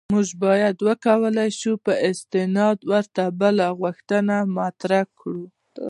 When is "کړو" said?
5.19-5.43